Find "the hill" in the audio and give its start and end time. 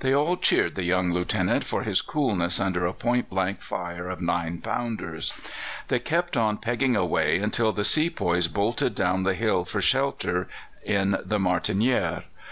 9.22-9.64